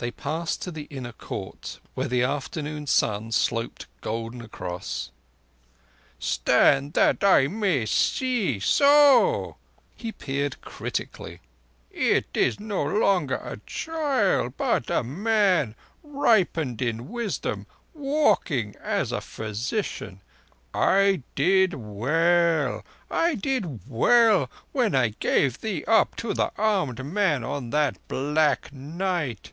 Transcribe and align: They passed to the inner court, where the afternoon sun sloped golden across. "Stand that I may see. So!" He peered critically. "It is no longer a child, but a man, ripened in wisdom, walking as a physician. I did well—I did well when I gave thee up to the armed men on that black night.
They 0.00 0.12
passed 0.12 0.62
to 0.62 0.70
the 0.70 0.84
inner 0.90 1.10
court, 1.10 1.80
where 1.94 2.06
the 2.06 2.22
afternoon 2.22 2.86
sun 2.86 3.32
sloped 3.32 3.86
golden 4.00 4.40
across. 4.42 5.10
"Stand 6.20 6.92
that 6.92 7.24
I 7.24 7.48
may 7.48 7.84
see. 7.84 8.60
So!" 8.60 9.56
He 9.96 10.12
peered 10.12 10.60
critically. 10.60 11.40
"It 11.90 12.26
is 12.32 12.60
no 12.60 12.84
longer 12.84 13.38
a 13.42 13.56
child, 13.66 14.56
but 14.56 14.88
a 14.88 15.02
man, 15.02 15.74
ripened 16.04 16.80
in 16.80 17.08
wisdom, 17.08 17.66
walking 17.92 18.76
as 18.80 19.10
a 19.10 19.20
physician. 19.20 20.20
I 20.72 21.24
did 21.34 21.74
well—I 21.74 23.34
did 23.34 23.80
well 23.90 24.48
when 24.70 24.94
I 24.94 25.08
gave 25.18 25.60
thee 25.60 25.82
up 25.88 26.14
to 26.18 26.34
the 26.34 26.52
armed 26.56 27.04
men 27.04 27.42
on 27.42 27.70
that 27.70 27.98
black 28.06 28.72
night. 28.72 29.50